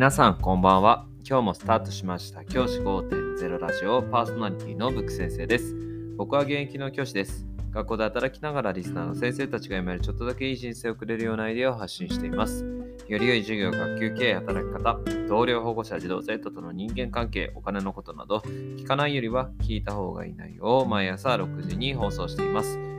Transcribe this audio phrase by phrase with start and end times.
[0.00, 1.04] 皆さんこんばんは。
[1.28, 2.42] 今日もスタートしました。
[2.46, 5.76] 教師5.0ラジオパーソナリティのブック先生です。
[6.16, 7.44] 僕は現役の教師です。
[7.70, 12.64] 学校で働きながらリスナーの先生たちが読めるちょっとだけいい人生をくれるようなアイデアを発信しています。
[13.08, 22.89] より良い授業、学級経営、働き方、同僚、保護者、児童生徒との人間関係、お金のことなど、聞かないよりは聞いた方がいい内容を毎朝6時に放送しています。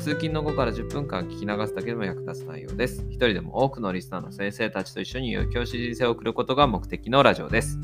[0.00, 3.04] 通勤の後から10分間聞き流すだけでも役立つ内容です。
[3.10, 7.78] 一人でも多くのリスナーの先生たちと一緒に良い教師人生を送ることが目的のラジオです。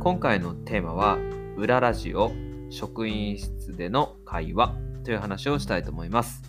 [0.00, 1.18] 今回のテーマは、
[1.56, 2.32] 裏ラジオ、
[2.68, 6.42] 職員室での会話という話をしたいと思います。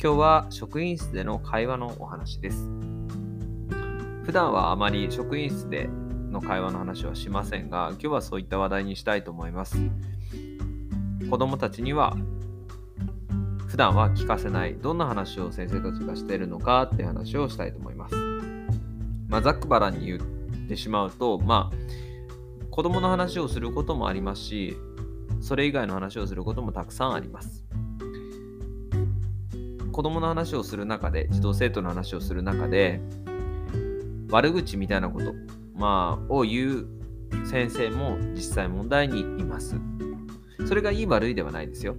[0.00, 2.68] 今日は職員室での会話のお話です。
[4.22, 5.88] 普段はあまり職員室で
[6.30, 9.78] の会話の話はしませんが、今日はそういった話題にしたいと思います。
[11.28, 12.16] 子供たちには
[13.70, 18.16] 普段は聞かせないどんな話を先生たちがしているのかって話をしたいと思います。
[19.28, 20.18] まあ、ざっくばらんに言っ
[20.68, 24.76] てしまうと、まあ、子供の話をすることもありますし、
[25.40, 27.64] それ以外の話をすることもたくさんあります。
[29.92, 33.00] 子供の話をする中で、児童生徒の話をする中で、
[34.30, 35.32] 悪口みたいなこと、
[35.76, 36.86] まあ、を言う
[37.46, 39.76] 先生も実際問題にいます。
[40.66, 41.94] それがいい悪いではないですよ。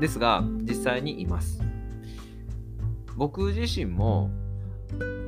[0.00, 1.60] ですが、実際にいます。
[3.16, 4.30] 僕自身も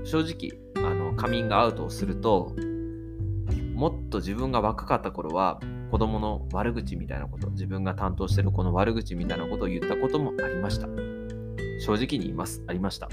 [0.05, 2.55] 正直あのカミングアウトをすると
[3.75, 5.61] もっと自分が若かった頃は
[5.91, 10.87] 子供の悪口みたいなこと自分が担当してる子の悪口みたいなことを言ったこともありました。
[11.81, 12.63] 正直に言います。
[12.69, 13.09] ありました。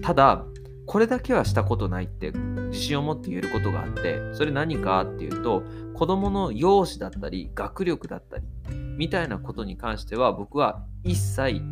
[0.00, 0.44] ただ
[0.86, 5.62] これだけはしたことないって自信を持って言えることがあってそれ何かっていうと
[5.94, 8.44] 子供の容姿だったり学力だったり
[8.96, 11.62] みたいなことに関しては僕は一切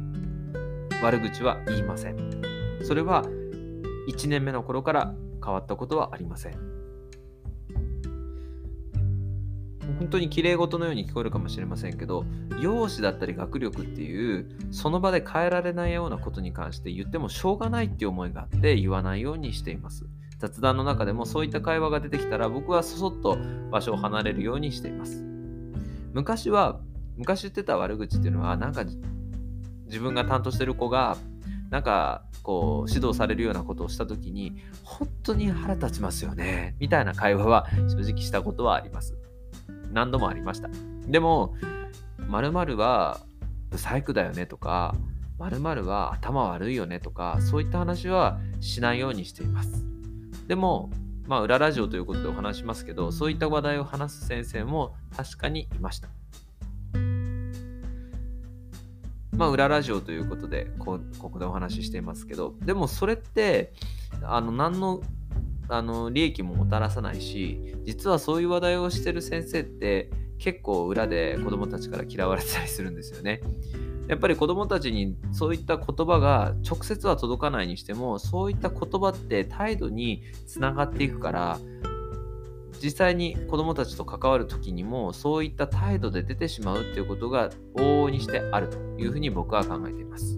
[1.02, 2.42] 悪口は言いません。
[2.84, 3.24] それは
[4.08, 5.14] 1年目の頃から
[5.45, 6.82] 変わったことはありません。
[9.98, 12.25] 本当に綺麗事のように聞こえるかもしれませんけど、
[12.61, 20.07] 容姿だったり学力っていう、その場で変えられないようなことに関して言ってもしょうがないっていう思いがあって言わないようにしています。
[20.39, 23.39] 雑談の中でもそういった会話が出てきたら僕はそそっと
[23.70, 25.25] 場所を離れるようにしています。
[26.13, 26.81] 昔は、
[27.17, 28.85] 昔言ってた悪口っていうのはなんか
[29.86, 31.17] 自分が担当してる子が
[31.70, 39.17] なんかこう指導されるようなことをした時に本当に腹立ちますよねみたいな会話は正直したことはあります。
[39.92, 40.69] 何度もありました。
[41.07, 41.55] でも、
[42.29, 43.20] 〇〇は
[43.70, 44.95] ブサイクだよねとか、
[45.39, 49.85] 〇〇は頭悪いよねとか、そういった話はしないようにしています。
[50.47, 50.91] でも、
[51.27, 56.08] まあ、裏ラジオということでお話しますけど、そういった話題を話す先生も確かにいました。
[59.33, 63.73] まあ、裏ラジオということでこ、ここでお話ししていますけど、でもそれって、
[64.23, 65.01] あの、何の、
[65.68, 73.40] あの、利益ももたらさないし、実はそういう話題をしてる先生って、結構裏で子供たちから嫌われてたりするんですよね。
[74.08, 81.58] やっぱり子供たちにそういった言葉が直接は届かないにしてもそういった言葉って態度につながっていくから
[82.83, 90.36] 実際に子供たちと関わる時にもそういった態度で出てしまうっていうことが往々にしてあるというふうに僕は考えています。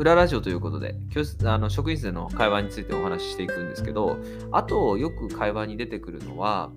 [0.00, 4.16] 裏ラジオということで教室あの職員室での会話についてお話ししていくんですけど
[4.50, 6.70] あとよく会話に出てくるのは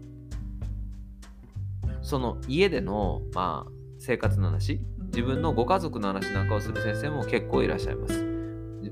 [2.01, 8.25] その家での、まあ、生活の話自分のご家族の話なんかをする先生も結構いらっしゃいます。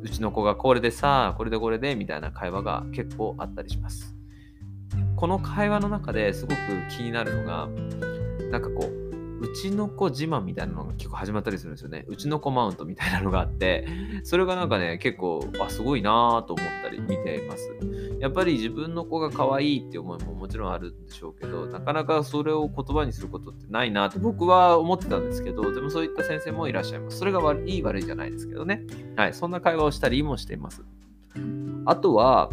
[0.01, 4.15] うちの子がこれでさ、これでこれでみたいな会話が結構あったりします。
[5.15, 6.57] この会話の中ですごく
[6.89, 7.67] 気になるのが、
[8.51, 9.10] なんかこう、
[9.41, 12.05] うちの子自慢みたいなのが結構始まったりするんですよね。
[12.07, 13.87] うちの子マウントみたいなのがあって、
[14.23, 17.75] それがなんかね、結構、あ、すごいなぁと思ったり見ています。
[18.19, 27.17] やっぱり自分の子が可愛いって思いももちろんあるんでしょうけど、なかなかそれを言葉にすることってないなと僕は思ってたんですけど、でもそういった先生もいらっしゃいます。
[27.17, 28.83] それが悪いい悪いじゃないですけどね。
[29.15, 30.83] はい、そんな会話をしたりもしています。
[31.85, 32.51] あとは、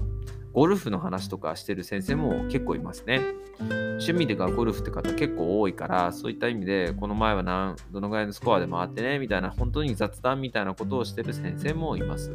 [0.58, 3.20] ゴルフの話とかしてる先生も結構いますね。
[3.60, 12.34] 趣味でがゴルフって方結構多いから、そういった意味で、この前は何どのぐらいのスコアで回ってね、みたいな、本当に雑談みたいなことをしてる先生もいます。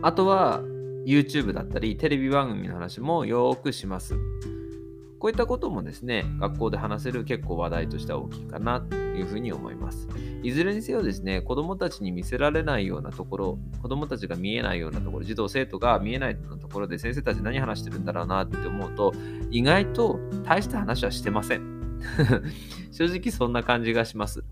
[0.00, 0.62] あとは、
[1.04, 4.16] YouTube だったり、テレビ番組の話もよくします。
[5.22, 10.08] こういったこともですね、学校で話せる結構話題としては大きいかなというふうに思います。
[10.42, 19.12] いずれにせよですね、子供たちに見せられないようなところ、子どもたちが見えないようなところ、児童生徒が見えないようなところで先生たち何話してるんだろうなって思うと、
[19.52, 22.00] 意外と大した話はしてません。
[22.90, 24.42] 正直そんな感じがします。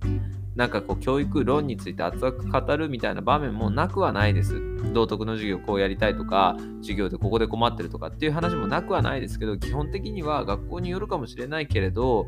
[0.56, 4.60] なんかこう教育論について熱く語るみたいな場面もなくはないです。
[4.92, 12.26] 道徳の授業こうやりたいとか、授業でここで困ってるとかっていう話もなくはないですけど、基本的には学校によるかもしれないけれど、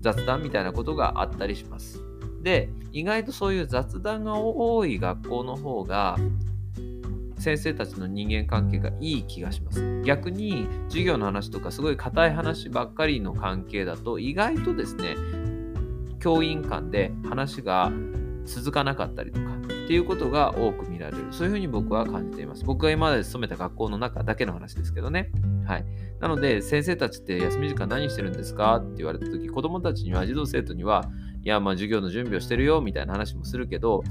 [0.00, 2.02] 雑談みたいなことがあったりします。
[2.42, 6.16] で、意外とそういう雑談が多い学校の方が、
[7.38, 10.02] 先生たちの人間関係がいい気がします。
[10.02, 15.16] 逆に授業の話とかすごい硬い話ばっかりの関係だと意外とですね
[16.24, 17.92] 教員間で話が
[18.46, 21.26] 続かなかったりとかっていうことが多く見られる。
[21.32, 22.64] そういうふうに僕は感じています。
[22.64, 25.30] 僕が今まで勤めた学校の中だけの話ですけどね。
[25.66, 25.84] はい。
[26.20, 31.04] なので、先生たちって休み時間何してるんですかって言われた時、子供たちには、児童生徒には、
[31.42, 34.02] いや、まあ授業の準備をしてるよみたいな話もするけど、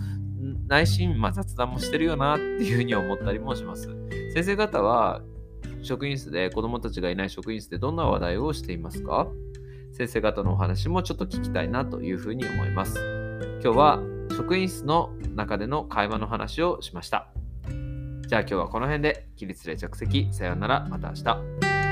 [0.68, 3.90] 内心、まあ、雑談もしてるよなっていうふうに思ったりもします。
[4.36, 5.24] 先生方は
[5.82, 9.28] 職員室で子供たちがいない職員室でどんな話題をしていますか？
[9.94, 13.00] 先生方のお話もちょっと聞きたいなというふうに思います。
[13.64, 14.00] 今日は
[14.36, 17.28] 職員室の中での会話の話をしました。
[18.28, 21.83] じゃあ今日はこの辺で起立例着席さようならまた明日。